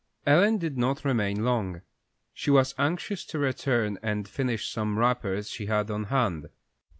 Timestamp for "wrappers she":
4.97-5.67